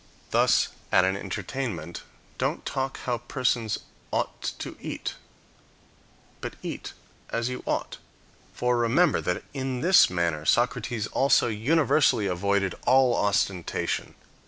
Thus, 0.31 0.69
at 0.91 1.05
an 1.05 1.15
entertainment, 1.15 2.01
don't 2.39 2.65
talk 2.65 2.97
how 3.01 3.19
persons 3.19 3.77
ought 4.11 4.41
to 4.57 4.75
eat, 4.81 5.13
but 6.41 6.55
eat 6.63 6.93
as 7.29 7.49
you 7.49 7.61
ought. 7.67 7.97
For 8.51 8.79
remember 8.79 9.21
that 9.21 9.43
in 9.53 9.81
this 9.81 10.09
manner 10.09 10.43
Socrates 10.43 11.05
also 11.05 11.49
universally 11.49 12.25
avoided 12.25 12.73
all 12.87 13.13
ostentation. 13.15 14.15